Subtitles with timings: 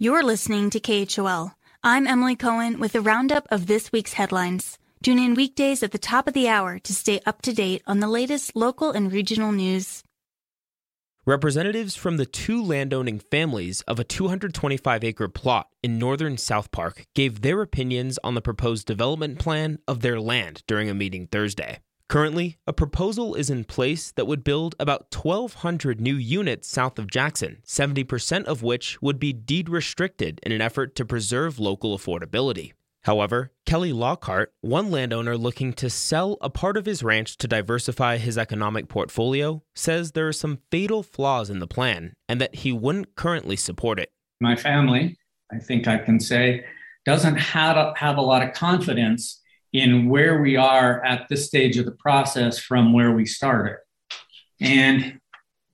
[0.00, 1.56] You're listening to KHOL.
[1.82, 4.78] I'm Emily Cohen with a roundup of this week's headlines.
[5.02, 7.98] Tune in weekdays at the top of the hour to stay up to date on
[7.98, 10.04] the latest local and regional news.
[11.26, 17.04] Representatives from the two landowning families of a 225 acre plot in northern South Park
[17.16, 21.80] gave their opinions on the proposed development plan of their land during a meeting Thursday.
[22.08, 27.10] Currently, a proposal is in place that would build about 1,200 new units south of
[27.10, 32.72] Jackson, 70% of which would be deed restricted in an effort to preserve local affordability.
[33.02, 38.16] However, Kelly Lockhart, one landowner looking to sell a part of his ranch to diversify
[38.16, 42.72] his economic portfolio, says there are some fatal flaws in the plan and that he
[42.72, 44.08] wouldn't currently support it.
[44.40, 45.18] My family,
[45.52, 46.64] I think I can say,
[47.04, 51.76] doesn't have a, have a lot of confidence in where we are at this stage
[51.76, 53.76] of the process from where we started.
[54.60, 55.20] And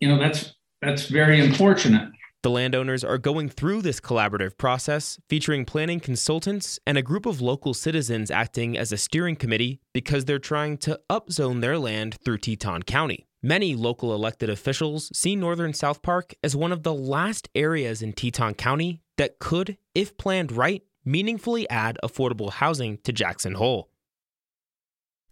[0.00, 2.10] you know that's that's very unfortunate.
[2.42, 7.40] The landowners are going through this collaborative process, featuring planning consultants and a group of
[7.40, 12.36] local citizens acting as a steering committee because they're trying to upzone their land through
[12.36, 13.26] Teton County.
[13.42, 18.12] Many local elected officials see northern South Park as one of the last areas in
[18.12, 23.88] Teton County that could, if planned right, meaningfully add affordable housing to Jackson Hole.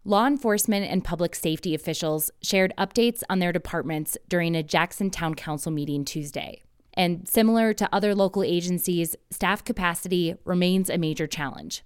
[0.04, 5.34] Law enforcement and public safety officials shared updates on their departments during a Jackson Town
[5.34, 6.62] Council meeting Tuesday.
[6.94, 11.82] And similar to other local agencies, staff capacity remains a major challenge.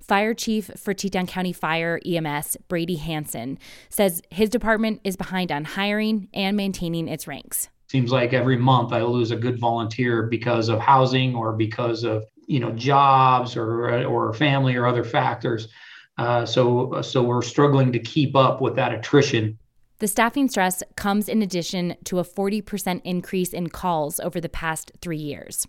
[0.00, 3.58] Fire Chief for Teton County Fire EMS, Brady Hansen,
[3.90, 7.68] says his department is behind on hiring and maintaining its ranks.
[7.86, 12.24] Seems like every month I lose a good volunteer because of housing or because of
[12.48, 15.68] you know jobs or or family or other factors.
[16.16, 19.56] Uh, so so we're struggling to keep up with that attrition.
[20.00, 24.92] The staffing stress comes in addition to a 40% increase in calls over the past
[25.00, 25.66] three years.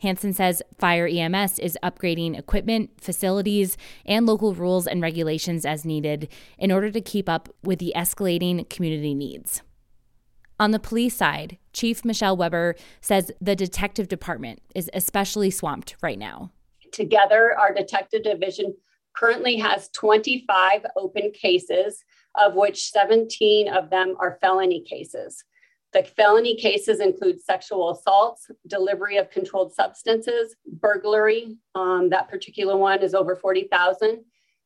[0.00, 6.28] Hansen says Fire EMS is upgrading equipment, facilities, and local rules and regulations as needed
[6.56, 9.62] in order to keep up with the escalating community needs.
[10.60, 16.18] On the police side, Chief Michelle Weber says the detective department is especially swamped right
[16.18, 16.50] now.
[16.92, 18.74] Together, our detective division
[19.16, 22.04] currently has 25 open cases,
[22.36, 25.44] of which 17 of them are felony cases.
[25.92, 31.56] The felony cases include sexual assaults, delivery of controlled substances, burglary.
[31.74, 34.24] Um, that particular one is over 40,000,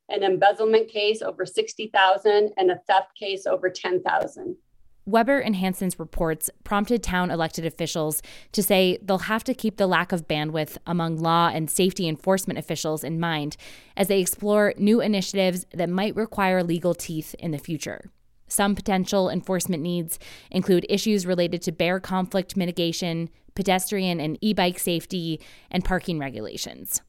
[0.08, 4.56] an embezzlement case over 60,000, and a theft case over 10,000.
[5.08, 9.86] Weber and Hansen's reports prompted town elected officials to say they'll have to keep the
[9.86, 13.56] lack of bandwidth among law and safety enforcement officials in mind
[13.96, 18.10] as they explore new initiatives that might require legal teeth in the future.
[18.48, 20.18] Some potential enforcement needs
[20.50, 27.00] include issues related to bear conflict mitigation, pedestrian and e bike safety, and parking regulations.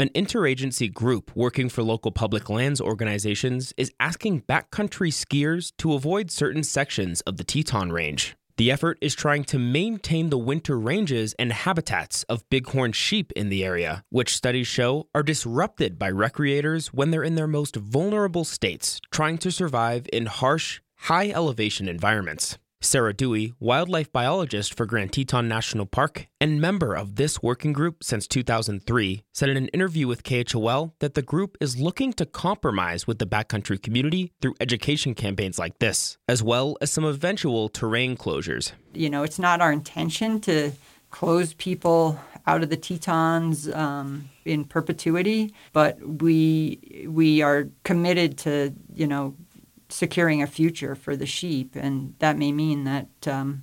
[0.00, 6.30] An interagency group working for local public lands organizations is asking backcountry skiers to avoid
[6.30, 8.36] certain sections of the Teton Range.
[8.58, 13.48] The effort is trying to maintain the winter ranges and habitats of bighorn sheep in
[13.48, 18.44] the area, which studies show are disrupted by recreators when they're in their most vulnerable
[18.44, 22.56] states, trying to survive in harsh, high elevation environments.
[22.80, 28.04] Sarah Dewey, wildlife biologist for Grand Teton National Park and member of this working group
[28.04, 33.04] since 2003, said in an interview with KHOL that the group is looking to compromise
[33.04, 38.16] with the backcountry community through education campaigns like this, as well as some eventual terrain
[38.16, 38.72] closures.
[38.94, 40.70] You know, it's not our intention to
[41.10, 48.72] close people out of the Tetons um, in perpetuity, but we we are committed to
[48.94, 49.34] you know
[49.88, 53.62] securing a future for the sheep, and that may mean that um,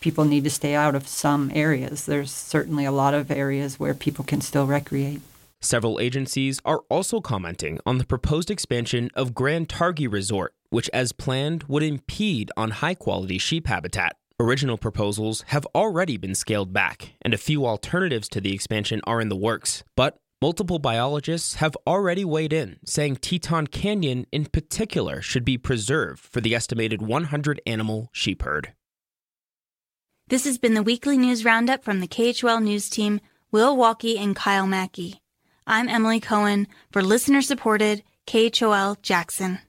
[0.00, 2.06] people need to stay out of some areas.
[2.06, 5.20] There's certainly a lot of areas where people can still recreate.
[5.60, 11.12] Several agencies are also commenting on the proposed expansion of Grand Targhee Resort, which, as
[11.12, 14.16] planned, would impede on high quality sheep habitat.
[14.38, 19.20] Original proposals have already been scaled back, and a few alternatives to the expansion are
[19.22, 19.84] in the works.
[19.96, 26.20] But Multiple biologists have already weighed in, saying Teton Canyon in particular should be preserved
[26.20, 28.74] for the estimated 100 animal sheep herd.
[30.28, 34.36] This has been the weekly news roundup from the KHOL News Team, Will Walkey and
[34.36, 35.22] Kyle Mackie.
[35.66, 39.60] I'm Emily Cohen for listener supported KHOL Jackson.